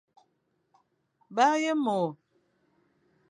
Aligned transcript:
Bara 1.35 1.55
ye 1.63 1.73
môr. 1.83 2.09